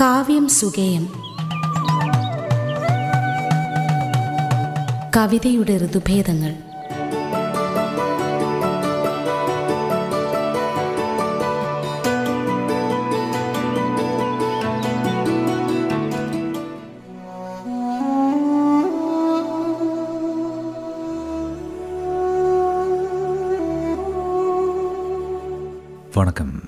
[0.00, 1.08] കാവ്യം സുഗേയം
[5.16, 6.54] കവിതയുടെ ഋതുഭേദങ്ങൾ.
[26.16, 26.62] വണക്കം.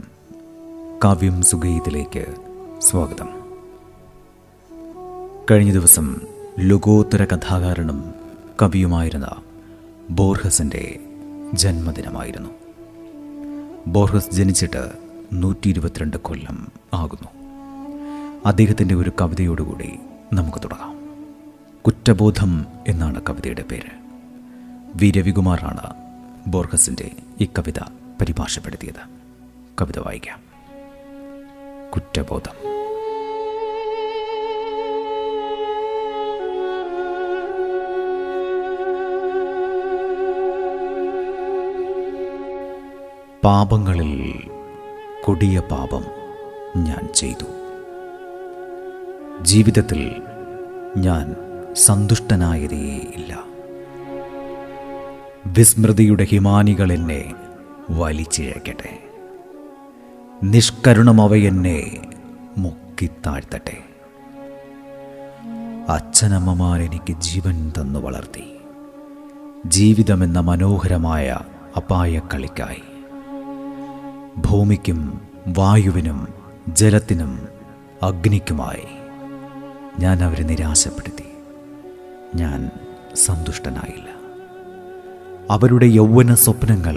[1.05, 2.48] കാവ്യം സുഗീതിലേക്ക്
[2.79, 3.29] സ്വാഗതം.
[5.51, 6.21] കഴിഞ്ഞ ദിവസം
[6.59, 8.15] ലോകോത്തര കഥാകാരനും
[8.63, 9.29] കവിയുമായിരുന്ന
[10.11, 10.99] ബോർഹസിന്റെ
[11.53, 12.49] ജന്മദിനമായിരുന്നു.
[13.87, 14.93] ബോർഹസ് ജനിച്ചിട്ട്
[15.33, 17.29] നൂറ്റി ഇരുപത്തിരണ്ട് കൊല്ലം ആകുന്നു.
[18.47, 19.99] അദ്ദേഹത്തിന്റെ ഒരു കവിതയോടുകൂടി
[20.33, 21.25] നമുക്ക് തുടങ്ങാം.
[21.87, 23.91] കുറ്റബോധം എന്നാണ് കവിതയുടെ പേര്.
[24.97, 25.11] വി.
[25.11, 25.95] രവികുമാറാണ്
[26.47, 27.11] ബോർഹസിന്റെ
[27.41, 27.79] ഈ കവിത
[28.21, 29.09] പരിഭാഷപ്പെടുത്തിയത്.
[29.81, 30.49] കവിത വായിക്കാം.
[31.95, 32.78] കുറ്റബോധം.
[43.45, 44.35] പാപങ്ങളിൽ
[45.25, 46.05] കൊടിയ പാപം
[46.77, 47.45] ഞാൻ ചെയ്തു.
[49.43, 50.23] ജീവിതത്തിൽ
[50.97, 51.37] ഞാൻ
[51.75, 53.45] സന്തുഷ്ടനായതേ ഇല്ല.
[55.47, 57.35] വിസ്മൃതിയുടെ ഹിമാനികൾ എന്നെ
[57.91, 59.03] വലിച്ചിഴക്കട്ടെ
[60.43, 62.11] നിഷ്കരുണം അവയെന്നെ
[62.57, 63.79] മുക്കിത്താഴ്ത്തട്ടെ
[65.89, 68.57] അച്ഛനമ്മമാർ എനിക്ക് ജീവൻ തന്നു വളർത്തി.
[69.67, 71.39] ജീവിതമെന്ന മനോഹരമായ
[71.77, 72.98] അപായക്കളിക്കായി.
[74.47, 76.29] ഭൂമിക്കും വായുവിനും
[76.69, 77.49] ജലത്തിനും
[78.03, 78.85] അഗ്നിക്കുമായി
[79.99, 81.25] ഞാൻ അവരെ നിരാശപ്പെടുത്തി.
[82.35, 82.71] ഞാൻ
[83.17, 84.09] സന്തുഷ്ടനായില്ല.
[85.51, 86.97] അവരുടെ യൗവന സ്വപ്നങ്ങൾ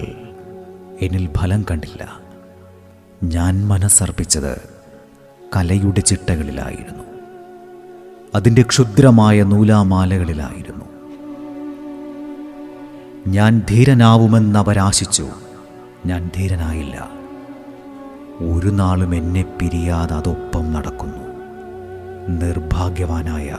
[1.02, 2.18] എന്നിൽ ഫലം കണ്ടില്ല.
[3.24, 4.68] ഞാൻ മനസ്സർപ്പിച്ചത്
[5.56, 7.04] കലയുടെ ചിട്ടകളിലായിരുന്നു.
[8.34, 10.84] അതിന്റെ ക്ഷുദ്രമായ നൂലാമാലകളിലായിരുന്നു.
[13.26, 15.28] ഞാൻ ധീരനാവുമെന്നവരാശിച്ചു
[16.06, 17.21] ഞാൻ ധീരനായില്ല.
[18.40, 21.22] ഒരു നാളും എന്നെ പിരിയാതെ അതൊപ്പം നടക്കുന്നു.
[22.28, 23.58] നിർഭാഗ്യവാനായ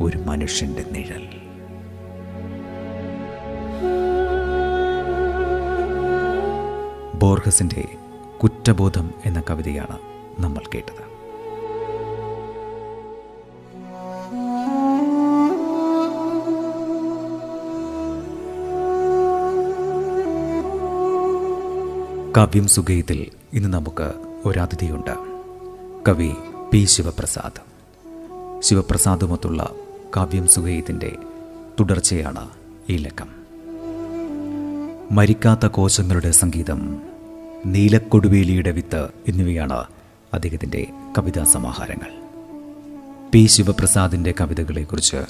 [0.00, 1.28] ഒരു മനുഷ്യന്റെ നിഴൽ.
[7.18, 7.88] ബോർഹസിന്റെ
[8.42, 9.98] കുറ്റബോധം എന്ന കവിതയാണ്
[10.38, 11.13] നമ്മൾ കേട്ടത്.
[22.36, 24.12] കാവ്യം സുഗയത്തിൽ ഇന്ന് നമുക്ക്
[24.44, 25.10] ഒരതിഥിയുണ്ട്.
[26.08, 26.30] കവി
[26.72, 27.60] പി ശിവപ്രസാദ്.
[28.62, 29.70] ശിവപ്രസാദുമൊത്തുള്ള
[30.16, 31.16] കാവ്യം സുഗയത്തിന്റെ
[31.80, 32.50] തുടർച്ചയാണ്
[32.90, 33.28] ഈ ലക്കം.
[35.10, 37.02] മരിക്കാത്ത കോശങ്ങളുടെ സംഗീതം
[37.66, 39.84] നീലക്കൊടുവേലിയുടെ വിത്ത് എന്നിവയാണ്
[40.34, 40.86] അദ്ദേഹത്തിന്റെ
[41.18, 42.10] കവിതാ സമാഹാരങ്ങൾ.
[43.32, 45.24] പി ശിവപ്രസാദിന്റെ കവിതകളെക്കുറിച്ച്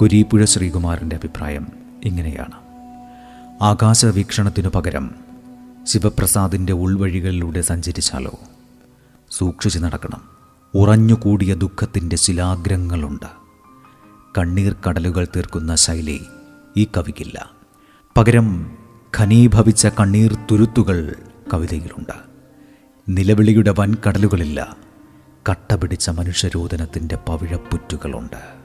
[0.00, 1.68] കുരീപ്പുഴ ശ്രീകുമാറിന്റെ അഭിപ്രായം
[2.04, 2.54] ഇങ്ങനെയാണ്.
[3.62, 5.31] ആകാശവീക്ഷണത്തിനു പകരം
[5.84, 8.32] ശിവപ്രസാദിന്റെ ഉൾവഴികളിലൂടെ സഞ്ചരിച്ചാലോ?
[9.30, 10.20] സൂക്ഷിച്ചു നടക്കണം.
[10.74, 13.26] ഉറഞ്ഞുകൂടിയ ദുഃഖത്തിന്റെ ശിലാഗ്രങ്ങളുണ്ട്
[14.38, 16.20] കണ്ണീർ കടലുകൾ തീർക്കുന്ന ശൈലി
[16.76, 17.50] ഈ കവിക്കില്ല.
[18.16, 18.78] പകരം
[19.18, 21.16] ഖനീഭവിച്ച കണ്ണീർ തുരുത്തുകൾ
[21.52, 22.12] കവിതയിലുണ്ട്.
[23.08, 24.76] നിലവിളിയുടെ വൻകടലുകളില്ല.
[25.50, 28.61] കട്ട പിടിച്ച മനുഷ്യരോധനത്തിന്റെ പവിഴപ്പുറ്റുകളുണ്ട്.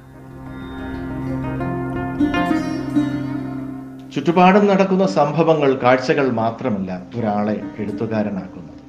[4.17, 8.81] ചുറ്റുപാടും നടക്കുന്ന സംഭവങ്ങൾ കാഴ്ചകൾ മാത്രമല്ല ഒരാളെ എഴുത്തുകാരനാക്കുന്നത്.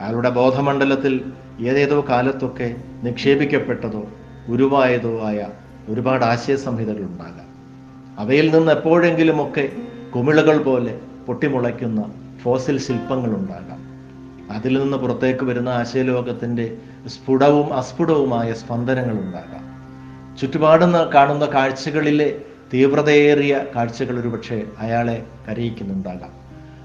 [0.00, 1.20] അയാളുടെ ബോധമണ്ഡലത്തിൽ
[1.60, 4.02] ഏതേതോ കാലത്തൊക്കെ നിക്ഷേപിക്കപ്പെട്ടതോ
[4.48, 5.46] ഉരുവായതോ ആയ
[5.88, 7.48] ഒരുപാട് ആശയ സംഹിതകൾ ഉണ്ടാകാം
[8.18, 9.72] അവയിൽ നിന്ന് എപ്പോഴെങ്കിലുമൊക്കെ
[10.16, 12.04] കുമിളകൾ പോലെ പൊട്ടിമുളയ്ക്കുന്ന
[12.42, 13.80] ഫോസിൽ ശില്പങ്ങൾ ഉണ്ടാകാം
[14.50, 19.64] അതിൽ നിന്ന് പുറത്തേക്ക് വരുന്ന ആശയലോകത്തിന്റെ സ്ഫുടവും അസ്ഫുടവുമായ സ്പന്ദനങ്ങൾ ഉണ്ടാകാം
[20.40, 26.30] ചുറ്റുപാടുന്ന കാണുന്ന കാഴ്ചകളിലെ തീവ്രതയേറിയ കാഴ്ചകൾ ഒരുപക്ഷെ അയാളെ കരയിക്കുന്നുണ്ടാകാം.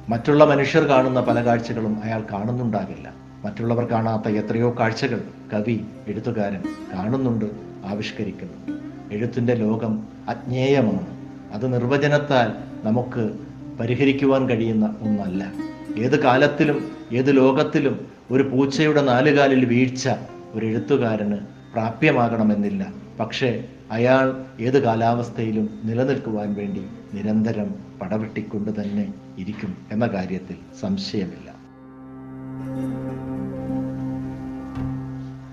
[0.09, 3.13] മറ്റുള്ള മനുഷ്യർ കാണുന്ന പല കാഴ്ചകളും അയാൾ കാണുന്നുണ്ടാകില്ല.
[3.45, 5.21] മറ്റുള്ളവർ കാണാത്ത എത്രയോ കാഴ്ചകൾ
[5.53, 6.63] കവി എഴുത്തുകാരൻ
[6.94, 7.45] കാണുന്നുണ്ട്
[7.85, 8.77] ആവിഷ്കരിക്കുന്നു.
[9.11, 11.17] എഴുത്തിന്റെ ലോകം അജ്ഞേയമാണ്.
[11.53, 12.51] അത് നിർവചനത്താൽ
[12.88, 13.31] നമുക്ക്
[13.79, 15.51] പരിഹരിക്കുവാൻ കഴിയുന്ന ഒന്നല്ല.
[16.00, 20.09] ഏത് കാലത്തിലും ഏത് ലോകത്തിലും ഒരു പൂച്ചയുടെ നാലുകാലിൽ വീഴ്ച
[20.53, 21.38] ഒരു എഴുത്തുകാരന്
[21.73, 22.85] പ്രാപ്യമാകണമെന്നില്ല.
[23.19, 31.57] പക്ഷേ അയാൾ ഏത് കാലാവസ്ഥയിലും നിലനിൽക്കുവാൻ വേണ്ടി നിരന്തരം പടവെട്ടിക്കൊണ്ട് തന്നെ ഇരിക്കും എന്ന കാര്യത്തിൽ സംശയമില്ല.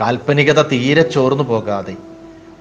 [0.02, 1.96] കാൽപ്പനികത തീരെ ചോർന്നു പോകാതെ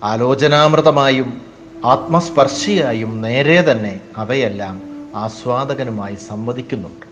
[0.02, 1.42] ആലോചനാമൃതമായും
[1.84, 4.82] ആത്മസ്പർശിയായും നേരെ തന്നെ അവയെല്ലാം
[5.14, 7.06] ആസ്വാദകനുമായി സംവദിക്കുന്നുണ്ട്.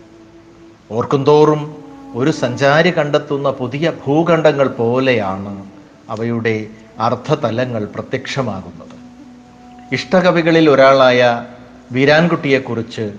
[0.91, 1.75] ഓർക്കുന്തോറും
[2.15, 5.65] ഒരു സഞ്ചാരി കണ്ടെത്തുന്ന പുതിയ ഭൂഖണ്ഡങ്ങൾ പോലെയാണ്
[6.09, 6.67] അവയുടെ
[6.99, 8.94] അർത്ഥതലങ്ങൾ പ്രത്യക്ഷമാകുന്നത്.
[9.91, 11.45] ഇഷ്ടകവികളിൽ ഒരാളായ
[11.91, 13.13] വീരാൻകുട്ടിയെക്കുറിച്ച്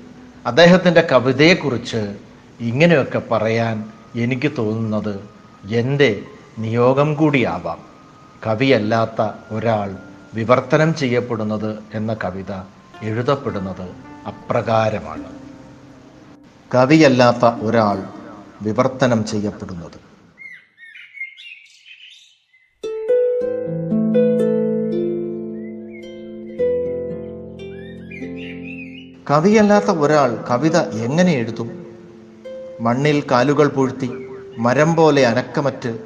[0.47, 2.17] അദ്ദേഹത്തിന്റെ കവിതയെക്കുറിച്ച്
[2.61, 5.29] ഇങ്ങനെയൊക്കെ പറയാൻ എനിക്ക് തോന്നുന്നത്
[5.71, 6.23] എന്റെ
[6.59, 7.79] നിയോഗം കൂടിയാവാം.
[8.47, 9.97] കവിയല്ലാത്ത ഒരാൾ
[10.35, 12.53] വിവർത്തനം ചെയ്യപ്പെടുന്നത് എന്ന കവിത
[13.03, 13.91] എഴുതപ്പെടുന്നത്
[14.27, 15.25] അപ്രകാരമാണ്.
[16.75, 18.03] കവിയല്ലാത്ത ഒരാൾ
[18.63, 20.16] വിവർത്തനം ചെയ്യപ്പെടുന്നത്.
[29.31, 31.87] കവിയല്ലാത്ത ഒരാൾ കവിത എങ്ങനെ എഴുതും?
[32.81, 34.29] മണ്ണിൽ കാലുകൾ പൂഴ്ത്തി
[34.59, 35.99] മരം പോലെ അനക്കമറ്റ്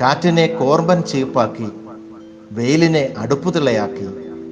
[0.00, 1.68] കാറ്റിനെ കോർബൻ ചീപ്പാക്കി
[2.52, 4.08] വെയിലിനെ അടുപ്പുതിളയാക്കി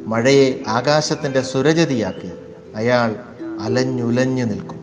[0.07, 2.33] മഴയെ ആകാശത്തിന്റെ സുരജതിയാക്കി
[2.77, 3.15] അയാൾ
[3.61, 4.81] അലഞ്ഞുലഞ്ഞു നിൽക്കും.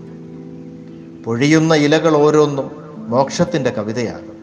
[1.24, 4.36] പൊഴിയുന്ന ഇലകൾ ഓരോന്നും മോക്ഷത്തിന്റെ കവിതയാകും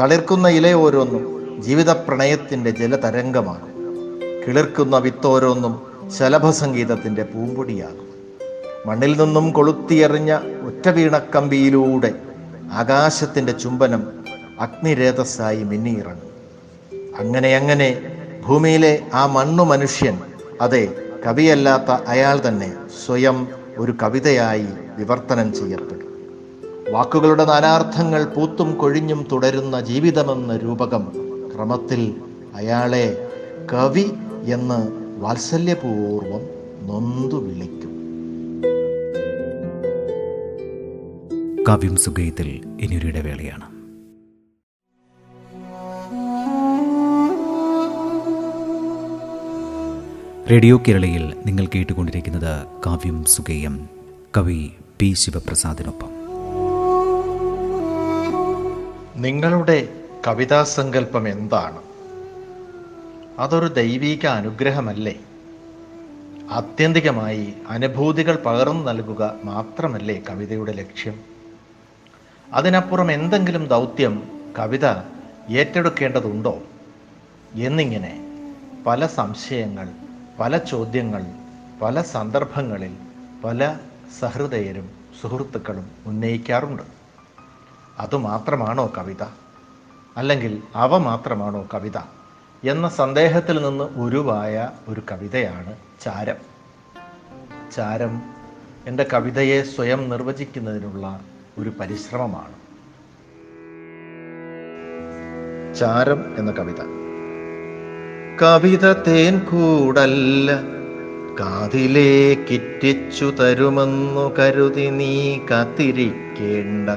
[0.00, 3.72] തളിർക്കുന്ന ഇല ഓരോന്നും ജീവിത പ്രണയത്തിന്റെ ജലതരംഗമാകും
[4.46, 5.82] കിളിർക്കുന്ന വിത്തോരോന്നും
[6.18, 8.09] ശലഭസംഗീതത്തിന്റെ പൂമ്പൊടിയാകും.
[8.86, 12.14] മണ്ണിൽ നിന്നും കൊളുത്തിയെറിഞ്ഞ ഒറ്റ വീണക്കമ്പിയിലൂടെ
[12.72, 14.02] ആകാശത്തിന്റെ ചുംബനം
[14.60, 16.30] അഗ്നിരേതസ്സായി മിന്നിയിറങ്ങും.
[17.18, 17.88] അങ്ങനെ അങ്ങനെ
[18.48, 20.18] ഭൂമിയിലെ ആ മണ്ണു മനുഷ്യൻ
[20.60, 20.94] അതെ
[21.26, 22.72] കവിയല്ലാത്ത അയാൾ തന്നെ
[23.06, 24.66] സ്വയം ഒരു കവിതയായി
[24.98, 26.08] വിവർത്തനം ചെയ്യപ്പെടും
[26.90, 31.12] വാക്കുകളുടെ നാനാർത്ഥങ്ങൾ പൂത്തും കൊഴിഞ്ഞും തുടരുന്ന ജീവിതമെന്ന രൂപകം
[31.54, 32.14] ക്രമത്തിൽ
[32.54, 33.28] അയാളെ
[33.72, 34.10] കവി
[34.44, 34.80] എന്ന്
[35.20, 36.42] വാത്സല്യപൂർവം
[36.86, 37.89] നൊന്തു വിളിക്കും.
[41.68, 43.62] കാവ്യം സുഗയത്തിൽ ഇനിയൊരു ഇടവേളയാണ്.
[50.50, 53.88] റേഡിയോ കേരളയിൽ നിങ്ങൾ കേട്ടുകൊണ്ടിരിക്കുന്നത് കാവ്യം സുഗേയം
[54.36, 56.08] കവി പി ശിവപ്രസാദിനൊപ്പം.
[59.22, 59.88] നിങ്ങളുടെ
[60.26, 61.78] കവിതാ സങ്കല്പം എന്താണ്?
[63.38, 65.20] അതൊരു ദൈവീക അനുഗ്രഹമല്ലേ?
[66.50, 71.29] ആത്യന്തികമായി അനുഭൂതികൾ പകർന്നു നൽകുക മാത്രമല്ലേ കവിതയുടെ ലക്ഷ്യം?
[72.54, 74.28] അതിനപ്പുറം എന്തെങ്കിലും ദൗത്യം
[74.58, 74.86] കവിത
[75.50, 76.62] ഏറ്റെടുക്കേണ്ടതുണ്ടോ?
[77.54, 78.26] എന്നിങ്ങനെ
[78.86, 79.88] പല സംശയങ്ങൾ
[80.40, 81.24] പല ചോദ്യങ്ങൾ
[81.82, 82.96] പല സന്ദർഭങ്ങളിൽ
[83.44, 83.76] പല
[84.20, 84.90] സഹൃദയരും
[85.22, 86.82] സുഹൃത്തുക്കളും ഉന്നയിക്കാറുണ്ട്.
[87.98, 89.22] അതുമാത്രമാണോ കവിത?
[90.16, 91.98] അല്ലെങ്കിൽ അവ മാത്രമാണോ കവിത?
[92.64, 96.36] എന്ന സന്ദേഹത്തിൽ നിന്ന് ഉരുവായ ഒരു കവിതയാണ് ചാരം.
[97.76, 98.22] ചാരം
[98.86, 101.20] എന്റെ കവിതയെ സ്വയം നിർവചിക്കുന്നതിനുള്ള
[101.60, 102.60] ഒരു പരിശ്രമമാണ്.
[105.74, 106.74] ചാരം എന്ന കവിത.
[108.42, 110.60] കവിത തേൻ കൂടല്ല
[111.40, 116.90] കാതിലേ കാതിലേക്കിറ്റിച്ചു തരുമെന്നു കരുതി നീ കാത്തിരിക്കേണ്ട.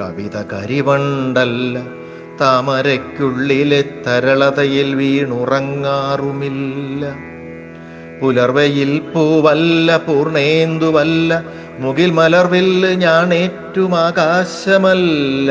[0.00, 1.82] കവിത കരിവണ്ടല്ല
[2.40, 7.33] താമരയ്ക്കുള്ളിലെ തരളതയിൽ വീണുറങ്ങാറുമില്ല.
[8.20, 11.30] പുലർവയിൽ പൂവല്ല പൂർണേന്ദുവല്ല
[11.80, 15.50] മുകിൽ മലർവില്ല് ഞാണേറ്റുമാകാശമല്ല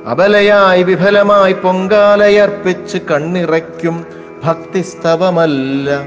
[0.06, 4.06] അബലയായി വിഫലമായി പൊങ്കാലയർപ്പിച്ച് കണ്ണിറയ്ക്കും
[4.44, 6.00] ഭക്തിസ്തവമല്ല.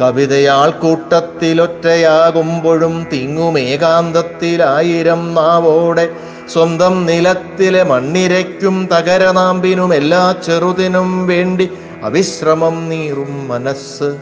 [0.00, 6.10] കവിതയാൾ കൂട്ടത്തിലൊറ്റയാകുമ്പോഴും തിങ്ങുമേകാന്തത്തിലായിരം നാവോടെ
[6.52, 11.70] സ്വന്തം നിലത്തിലെ മണ്ണിരയ്ക്കും തകരനാമ്പിനും എല്ലാ ചെറുതിനും വേണ്ടി
[12.02, 14.16] അവിശ്രമം നീറും മനസ്സ്.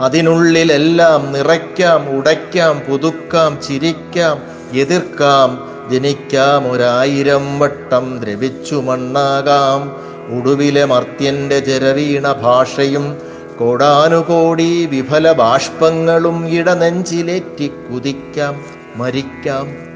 [0.00, 4.38] അതിനുള്ളിലെല്ലാം നിറയ്ക്കാം ഉടയ്ക്കാം പുതുക്കാം ചിരിക്കാം
[4.72, 9.82] എതിർക്കാം ജനിക്കാം ഒരായിരം വട്ടം ദ്രവിച്ചു മണ്ണാകാം.
[10.36, 13.06] ഒടുവിലെ മർത്യന്റെ ജരവീണ ഭാഷയും
[13.58, 18.54] കോടാനുകോടി വിഫല ബാഷ്പങ്ങളും ഇടനെഞ്ചിലേറ്റി കുതിക്കാം
[18.96, 19.90] മരിക്കാം.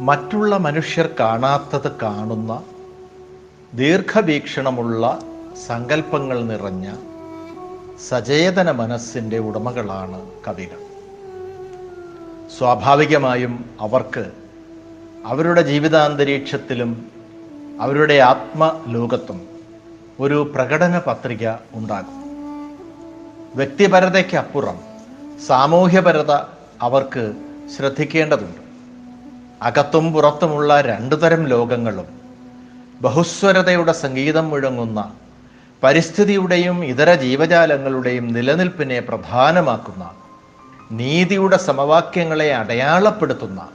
[0.00, 2.60] മറ്റുള്ള മനുഷ്യർ കാണാത്തത് കാണുന്ന
[3.74, 5.18] ദീർഘവീക്ഷണമുള്ള
[5.66, 6.88] സങ്കല്പങ്ങൾ നിറഞ്ഞ
[8.06, 10.78] സചേതന മനസ്സിന്റെ ഉടമകളാണ് കവികൾ.
[12.58, 14.32] സ്വാഭാവികമായും അവർക്ക്
[15.26, 17.10] അവരുടെ ജീവിതാന്തരീക്ഷത്തിലും
[17.80, 19.48] അവരുടെ ആത്മലോകത്തും
[20.20, 22.24] ഒരു പ്രകടന പത്രിക ഉണ്ടാകും.
[23.56, 24.80] വ്യക്തിപരതയ്ക്കപ്പുറം
[25.46, 26.32] സാമൂഹ്യപരത
[26.82, 27.34] അവർക്ക്
[27.76, 28.68] ശ്രദ്ധിക്കേണ്ടതുണ്ട്.
[29.62, 32.06] അകത്തും പുറത്തുമുള്ള രണ്ടു തരം ലോകങ്ങളും
[33.00, 35.12] ബഹുസ്വരതയുടെ സംഗീതം മുഴങ്ങുന്ന
[35.82, 40.10] പരിസ്ഥിതിയുടെയും ഇതര ജീവജാലങ്ങളുടെയും നിലനിൽപ്പിനെ പ്രധാനമാക്കുന്ന
[40.92, 43.68] നീതിയുടെ സമവാക്യങ്ങളെ അടയാളപ്പെടുത്തുന്ന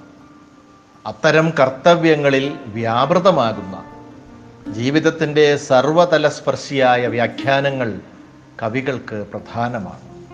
[1.05, 3.86] അത്തരം കർത്തവ്യങ്ങളിൽ വ്യാപൃതമാകുന്ന
[4.72, 8.00] ജീവിതത്തിന്റെ സർവതലസ്പർശിയായ വ്യാഖ്യാനങ്ങൾ
[8.63, 10.25] കവികൾക്ക് പ്രധാനമാണ്.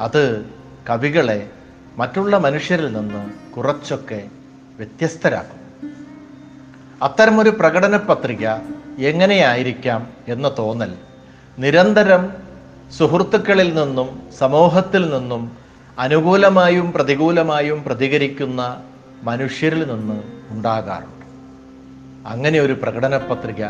[0.00, 0.44] അത്
[0.90, 1.48] കവികളെ
[1.96, 4.28] മറ്റുള്ള മനുഷ്യരിൽ നിന്ന് കുറച്ചൊക്കെ
[4.76, 5.63] വ്യത്യസ്തരാക്കും
[7.04, 8.48] അത്തരമൊരു പ്രകടന പത്രിക
[8.98, 10.94] എങ്ങനെയായിരിക്കാം എന്ന തോന്നൽ.
[11.58, 12.32] നിരന്തരം
[12.98, 15.58] സുഹൃത്തുക്കളിൽ നിന്നും സമൂഹത്തിൽ നിന്നും
[15.98, 18.82] അനുകൂലമായും പ്രതികൂലമായും പ്രതികരിക്കുന്ന
[19.22, 21.26] മനുഷ്യരിൽ നിന്ന് ഉണ്ടാകാറുണ്ട്.
[22.28, 23.64] അങ്ങനെ ഒരു പ്രകടന പത്രിക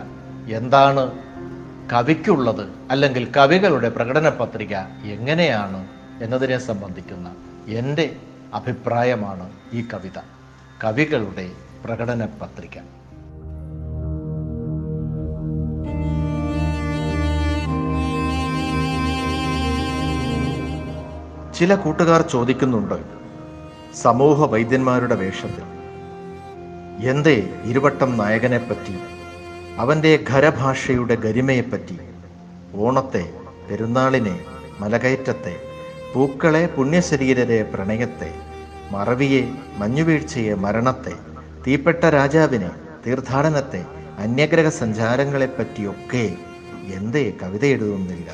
[0.54, 1.12] എന്താണ്?
[1.92, 5.86] കവിക്കുള്ളത് അല്ലെങ്കിൽ കവികളുടെ പ്രകടന പത്രിക എങ്ങനെയാണ്
[6.22, 7.34] എന്നതിനെ സംബന്ധിക്കുന്ന
[7.68, 8.16] എന്റെ
[8.54, 10.18] അഭിപ്രായമാണ് ഈ കവിത
[10.84, 11.50] കവികളുടെ
[11.84, 12.80] പ്രകടന പത്രിക.
[21.54, 22.98] ചില കൂട്ടുകാർ ചോദിക്കുന്നുണ്ട്
[23.94, 25.66] സമൂഹ വൈദ്യന്മാരുടെ വേഷത്തിൽ
[27.04, 28.94] എന്തേ ഇരുവട്ടം നായകനെപ്പറ്റി
[29.78, 31.96] അവന്റെ ഖരഭാഷയുടെ ഗരിമയെപ്പറ്റി
[32.74, 33.24] ഓണത്തെ
[33.68, 34.36] പെരുന്നാളിനെ
[34.80, 35.54] മലകയറ്റത്തെ
[36.14, 38.32] പൂക്കളെ പുണ്യശരീരരെ പ്രണയത്തെ
[38.90, 39.42] മറവിയെ
[39.78, 41.14] മഞ്ഞുവീഴ്ചയെ മരണത്തെ
[41.66, 42.70] തീപ്പെട്ട രാജാവിനെ
[43.06, 43.82] തീർത്ഥാടനത്തെ
[44.18, 46.24] അന്യഗ്രഹ സഞ്ചാരങ്ങളെപ്പറ്റിയൊക്കെ
[46.94, 48.30] എന്തേ കവിത എഴുതുന്നില്ല?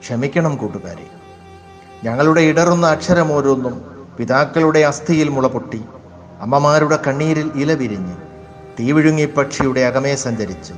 [0.00, 1.06] ക്ഷമിക്കണം കൂട്ടുകാരെ
[2.04, 3.74] ഞങ്ങളുടെ ഇടറുന്ന അക്ഷരമോരോന്നും
[4.18, 5.80] പിതാക്കളുടെ അസ്ഥിയിൽ മുളപൊട്ടി
[6.40, 8.16] അമ്മമാരുടെ കണ്ണീരിൽ ഇല വിരിഞ്ഞ്
[8.78, 10.72] തീവിഴുങ്ങി പക്ഷിയുടെ അകമേ സഞ്ചരിച്ച്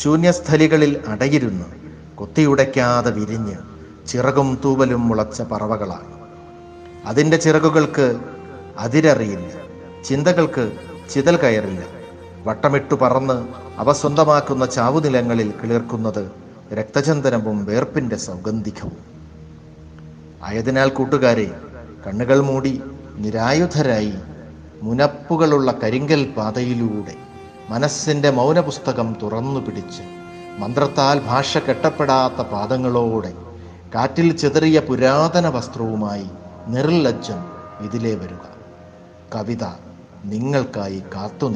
[0.00, 1.64] ശൂന്യസ്ഥലികളിൽ അടയിരുന്ന്
[2.14, 3.56] കൊത്തിയുടയ്ക്കാതെ വിരിഞ്ഞ്
[4.06, 6.12] ചിറകും തൂവലും മുളച്ച പറവകളാണ്
[7.06, 8.06] അതിന്റെ ചിറകുകൾക്ക്
[8.78, 9.50] അതിരറിയില്ല
[10.04, 10.72] ചിന്തകൾക്ക്
[11.10, 11.82] ചിതൽ കയറില്ല.
[12.46, 13.38] വട്ടമിട്ടു പറന്ന്
[13.78, 16.24] അവ സ്വന്തമാക്കുന്ന ചാവുനിലങ്ങളിൽ കിളിർക്കുന്നത്
[16.72, 19.17] രക്തചന്ദനവും വേർപ്പിന്റെ സൗഗന്ധികവും.
[20.44, 21.54] ആയതിനാൽ കൂട്ടുകാരെ
[22.06, 22.82] കണ്ണുകൾ മൂടി
[23.16, 24.14] നിരായുധരായി
[24.82, 27.14] മുനപ്പുകളുള്ള കരിങ്കൽ പാതയിലൂടെ
[27.68, 30.02] മനസ്സിന്റെ മൗനപുസ്തകം തുറന്നു പിടിച്ച്
[30.58, 33.34] മന്ത്രത്താൽ ഭാഷ കെട്ടപ്പെടാത്ത പാദങ്ങളോടെ
[33.94, 36.30] കാറ്റിൽ ചിതറിയ പുരാതന വസ്ത്രവുമായി
[36.66, 37.40] നിർലജ്ജം
[37.80, 38.44] ഇതിലേ വരിക.
[39.34, 39.64] കവിത
[40.24, 41.46] നിങ്ങൾക്കായി കാത്തു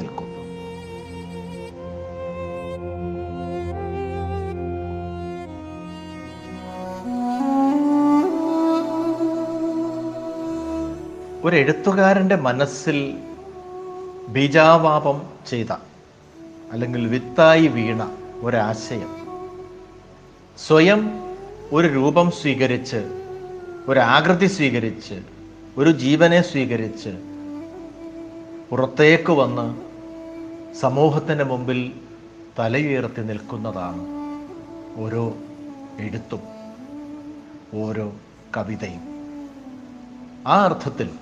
[11.44, 13.18] ഒരു എഴുത്തുകാരന്റെ മനസ്സിൽ
[14.28, 15.72] ബീജാവാപം ചെയ്ത
[16.72, 19.10] അല്ലെങ്കിൽ വിത്തായി വീണ ഒരാശയം.
[20.58, 21.10] സ്വയം
[21.72, 23.00] ഒരു രൂപം സ്വീകരിച്ച്
[23.88, 25.22] ഒരാകൃതി സ്വീകരിച്ച്
[25.76, 27.08] ഒരു ജീവനെ സ്വീകരിച്ച്
[28.70, 29.66] പുറത്തേക്ക് വന്ന്
[30.74, 31.92] സമൂഹത്തിന്റെ മുമ്പിൽ
[32.58, 34.06] തലയുയർത്തി നിൽക്കുന്നതാണ്
[35.00, 35.34] ഓരോ
[35.98, 36.40] എഴുത്തും
[37.74, 38.12] ഓരോ
[38.56, 39.04] കവിതയും.
[40.46, 41.21] ആ അർത്ഥത്തിൽ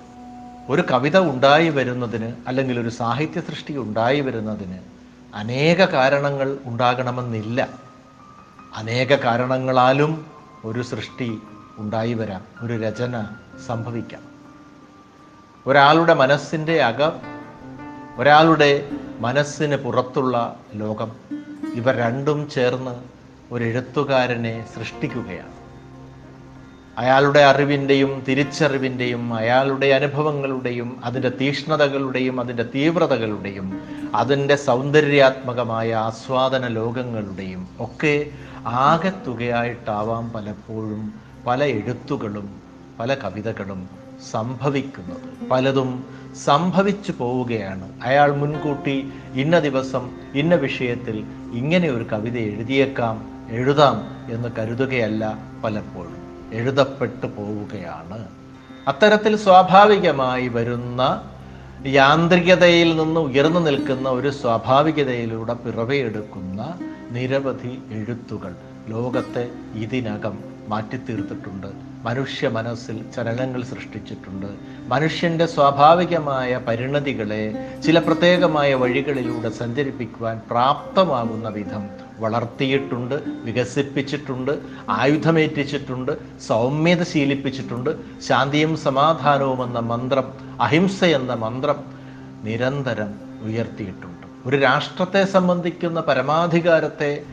[0.69, 4.79] ഒരു കവിത ഉണ്ടായി വരുന്നതിന് അല്ലെങ്കിൽ ഒരു സാഹിത്യ സൃഷ്ടി ഉണ്ടായി വരുന്നതിന്
[5.35, 7.67] അനേക കാരണങ്ങൾ ഉണ്ടാകണമെന്നില്ല.
[8.75, 10.25] അനേക കാരണങ്ങളാലും
[10.65, 11.37] ഒരു സൃഷ്ടി
[11.77, 13.27] ഉണ്ടായി വരാം ഒരു രചന
[13.67, 14.21] സംഭവിക്കാം.
[15.67, 17.11] ഒരാളുടെ മനസ്സിന്റെ അകം
[18.17, 18.89] ഒരാളുടെ
[19.19, 21.11] മനസ്സിന് പുറത്തുള്ള ലോകം
[21.75, 22.91] ഇവ രണ്ടും ചേർന്ന്
[23.51, 25.60] ഒരു എഴുത്തുകാരനെ സൃഷ്ടിക്കുകയാണ്.
[26.97, 33.81] അയാളുടെ അറിവിന്റെയും തിരിച്ചറിവിന്റെയും അയാളുടെ അനുഭവങ്ങളുടെയും അതിന്റെ തീക്ഷ്ണതകളുടെയും അതിന്റെ തീവ്രതകളുടെയും
[34.15, 38.25] അതിന്റെ സൗന്ദര്യാത്മകമായ ആസ്വാദന ലോകങ്ങളുടെയും ഒക്കെ
[38.67, 41.13] ആകെത്തുകയായിട്ടാവാം പലപ്പോഴും
[41.47, 42.61] പല എഴുത്തുകളും
[42.99, 43.89] പല കവിതകളും
[44.31, 45.49] സംഭവിക്കുന്നത്.
[45.49, 46.03] പലതും
[46.45, 47.91] സംഭവിച്ചു പോവുകയാണ്.
[48.03, 51.23] അയാൾ മുൻകൂട്ടി ഇന്ന ദിവസം ഇന്ന വിഷയത്തിൽ
[51.53, 56.20] ഇങ്ങനെ ഒരു കവിത എഴുതിയേക്കാം എഴുതാം എന്ന് കരുതുകയല്ല പലപ്പോഴും.
[56.53, 58.27] എഴുതപ്പെട്ടു പോവുകയാണ്.
[58.87, 61.23] അത്തരത്തിൽ സ്വാഭാവികമായി വരുന്ന
[61.85, 66.79] യാന്ത്രികതയിൽ നിന്ന് ഉയർന്നു നിൽക്കുന്ന ഒരു സ്വാഭാവികതയിലൂടെ പിറവിയെടുക്കുന്ന
[67.11, 68.55] നിരവധി എഴുത്തുകൾ
[68.89, 70.37] ലോകത്തെ ഇതിനകം
[70.67, 71.90] മാറ്റിത്തീർത്തിട്ടുണ്ട്.
[72.05, 74.47] മനുഷ്യ മനസ്സിൽ ചലനങ്ങൾ സൃഷ്ടിച്ചിട്ടുണ്ട്.
[74.87, 77.43] മനുഷ്യന്റെ സ്വാഭാവികമായ പരിണതികളെ
[77.85, 81.83] ചില പ്രത്യേകമായ വഴികളിലൂടെ സഞ്ചരിപ്പിക്കുവാൻ പ്രാപ്തമാകുന്ന വിധം
[82.19, 84.51] വളർത്തിയിട്ടുണ്ട് വികസിപ്പിച്ചിട്ടുണ്ട്
[84.89, 86.11] ആയുധമേറ്റിച്ചിട്ടുണ്ട്
[86.47, 90.27] സൗമ്യത ശീലിപ്പിച്ചിട്ടുണ്ട് ശാന്തിയും സമാധാനവും എന്ന മന്ത്രം
[90.59, 91.79] അഹിംസ എന്ന മന്ത്രം
[92.43, 93.11] നിരന്തരം
[93.41, 94.25] ഉയർത്തിയിട്ടുണ്ട്.
[94.45, 97.23] ഒരു രാഷ്ട്രത്തെ സംബന്ധിക്കുന്ന പരമാധികാരത്തെ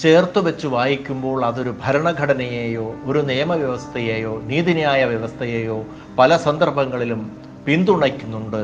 [0.00, 5.84] ചേർത്ത് വെച്ച് വായിക്കുമ്പോൾ അതൊരു ഭരണഘടനയെയോ ഒരു നിയമവ്യവസ്ഥയെയോ നീതിന്യായ വ്യവസ്ഥയെയോ
[6.18, 8.62] പല സന്ദർഭങ്ങളിലും പിന്തുണയ്ക്കുന്നുണ്ട്.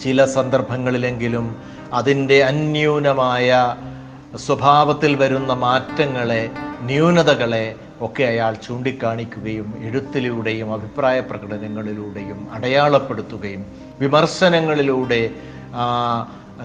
[0.00, 1.56] ചില സന്ദർഭങ്ങളിലെങ്കിലും
[1.92, 3.76] അതിന്റെ അന്യൂനമായ
[4.36, 13.66] സ്വഭാവത്തിൽ വരുന്ന മാറ്റങ്ങളെ ന്യൂനതകളെ ഒക്കെ അയാൾ ചൂണ്ടിക്കാണിക്കുകയും എഴുത്തിലൂടെയും അഭിപ്രായ പ്രകടനങ്ങളിലൂടെയും അടയാളപ്പെടുത്തുകയും
[14.00, 15.30] വിമർശനങ്ങളിലൂടെ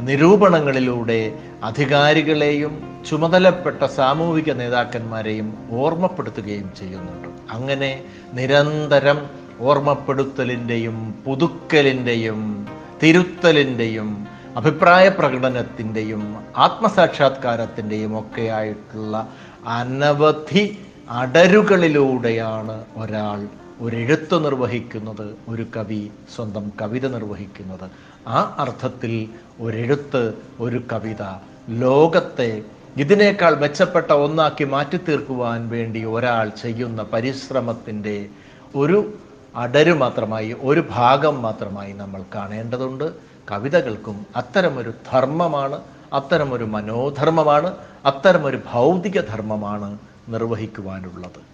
[0.01, 7.27] നിരൂപണങ്ങളിലൂടെ അധികാരികളെയും ചുമതലപ്പെട്ട സാമൂഹിക നേതാക്കന്മാരെയും ഓർമ്മപ്പെടുത്തുകയും ചെയ്യുന്നുണ്ട്.
[7.51, 8.03] അങ്ങനെ
[8.34, 9.29] നിരന്തരം
[9.60, 12.67] ഓർമ്മപ്പെടുത്തലിന്റെയും പുതുക്കലിന്റെയും
[13.03, 14.27] തിരുത്തലിന്റെയും
[14.58, 19.27] അഭിപ്രായ പ്രകടനത്തിന്റെയും ആത്മസാക്ഷാത്കാരത്തിന്റെയും ഒക്കെ ആയിട്ടുള്ള
[19.67, 20.77] അനവധി
[21.10, 23.47] അടരുകളിലൂടെയാണ് ഒരാൾ
[23.81, 27.91] ഒരു എഴുത്ത് നിർവഹിക്കുന്നത് ഒരു കവി സ്വന്തം കവിത നിർവഹിക്കുന്നത്.
[28.27, 29.29] ആ അർത്ഥത്തിൽ
[29.62, 31.23] ഒരെഴുത്ത് ഒരു കവിത
[31.69, 32.62] ലോകത്തെ
[32.97, 38.29] ഇതിനേക്കാൾ മെച്ചപ്പെട്ട ഒന്നാക്കി മാറ്റി മാറ്റിത്തീർക്കുവാൻ വേണ്ടി ഒരാൾ ചെയ്യുന്ന പരിശ്രമത്തിന്റെ
[38.75, 39.13] ഒരു
[39.55, 43.13] അടരു മാത്രമായി ഒരു ഭാഗം മാത്രമായി നമ്മൾ കാണേണ്ടതുണ്ട്.
[43.51, 45.81] കവിതകൾക്കും അത്തരമൊരു ധർമ്മമാണ്
[46.13, 49.97] അത്തരമൊരു മനോധർമ്മമാണ് അത്തരമൊരു ഭൗതിക ധർമ്മമാണ്
[50.29, 51.53] നിർവഹിക്കുവാനുള്ളത്.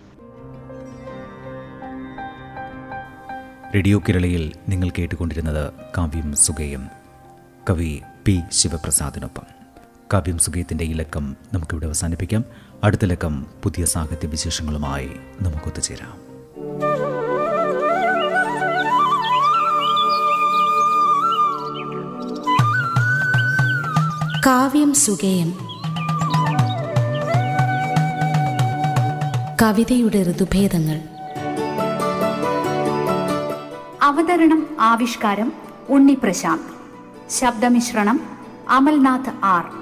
[3.75, 6.87] റേഡിയോ കേരളയിൽ നിങ്ങൾ കേട്ടുകൊണ്ടിരുന്നത് കാവ്യം സുഗയം.
[7.69, 9.43] കവി പി ശിവപ്രസാദിനൊപ്പം.
[10.13, 12.43] കാവ്യം സുഗയത്തിന്റെ ഈ ലക്കം നമുക്കിവിടെ അവസാനിപ്പിക്കാം.
[12.83, 15.09] അടുത്ത ലക്കം പുതിയ സാഹിത്യ വിശേഷങ്ങളുമായി
[15.41, 16.17] നമുക്കൊത്തുചേരാം
[24.45, 25.53] കാവ്യം സുഗയം.
[29.61, 31.18] കവിതയുടെ ഋതുഭേദങ്ങൾ.
[34.09, 35.53] അവതരണം ആവിഷ്കാരം
[35.89, 36.69] ഉണ്ണി പ്രശാന്ത്.
[37.29, 38.19] ശബ്ദമിശ്രണം
[38.69, 39.78] അമൽനാഥ് ആർ.